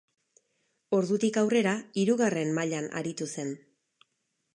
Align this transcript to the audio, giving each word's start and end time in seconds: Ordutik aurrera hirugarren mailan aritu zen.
Ordutik 0.99 1.37
aurrera 1.41 1.73
hirugarren 2.03 2.55
mailan 2.61 2.89
aritu 3.03 3.29
zen. 3.35 3.53